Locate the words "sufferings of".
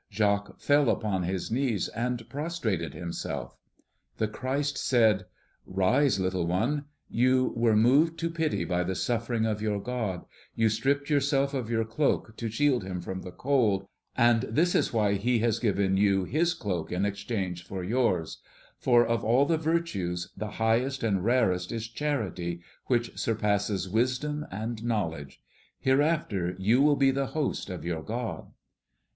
8.95-9.61